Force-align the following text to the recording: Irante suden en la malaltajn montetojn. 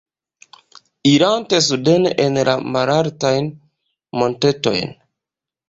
Irante 1.09 1.59
suden 1.67 2.03
en 2.25 2.39
la 2.51 2.57
malaltajn 2.77 3.53
montetojn. 4.21 4.99